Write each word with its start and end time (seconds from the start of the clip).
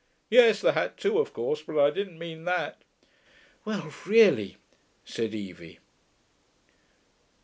Yes, 0.31 0.61
the 0.61 0.71
hat 0.71 0.97
too, 0.97 1.19
of 1.19 1.31
course, 1.31 1.61
but 1.61 1.77
I 1.77 1.91
didn't 1.91 2.17
mean 2.17 2.43
that.' 2.45 2.81
'Well, 3.65 3.93
really!' 4.07 4.57
said 5.05 5.35
Evie. 5.35 5.77